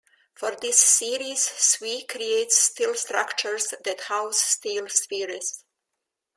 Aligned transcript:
For 0.33 0.55
this 0.55 0.79
series 0.79 1.43
Sui 1.43 2.05
creates 2.09 2.57
steel 2.57 2.95
structures 2.95 3.71
that 3.85 4.01
house 4.07 4.41
steel 4.41 4.89
spheres. 4.89 5.63